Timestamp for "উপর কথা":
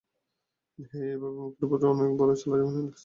1.65-1.87